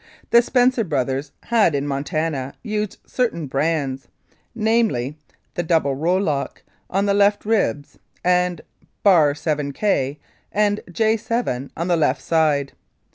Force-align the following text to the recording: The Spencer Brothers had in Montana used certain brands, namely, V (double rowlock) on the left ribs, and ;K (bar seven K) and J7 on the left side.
The 0.31 0.41
Spencer 0.41 0.83
Brothers 0.83 1.31
had 1.43 1.75
in 1.75 1.85
Montana 1.85 2.55
used 2.63 2.97
certain 3.05 3.45
brands, 3.45 4.07
namely, 4.55 5.15
V 5.55 5.61
(double 5.61 5.95
rowlock) 5.95 6.63
on 6.89 7.05
the 7.05 7.13
left 7.13 7.45
ribs, 7.45 7.99
and 8.25 8.61
;K 8.61 8.87
(bar 9.03 9.35
seven 9.35 9.71
K) 9.73 10.17
and 10.51 10.79
J7 10.89 11.69
on 11.77 11.87
the 11.87 11.95
left 11.97 12.23
side. 12.23 12.71